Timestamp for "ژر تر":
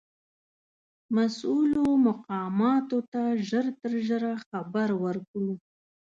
3.47-3.91